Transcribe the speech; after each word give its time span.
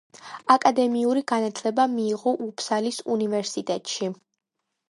აკადემიური 0.53 1.23
განათლება 1.33 1.85
მიიღო 1.97 2.35
უფსალის 2.49 2.99
უნივერსიტეტში. 3.17 4.11